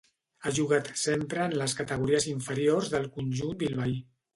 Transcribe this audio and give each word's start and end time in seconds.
Ha 0.47 0.53
jugat 0.59 0.89
sempre 1.01 1.45
en 1.51 1.55
les 1.63 1.77
categories 1.83 2.29
inferiors 2.35 2.95
del 2.97 3.11
conjunt 3.21 3.59
bilbaí. 3.67 4.01